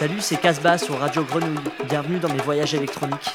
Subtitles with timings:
[0.00, 1.58] Salut, c'est Casbah sur Radio Grenouille.
[1.86, 3.34] Bienvenue dans mes voyages électroniques.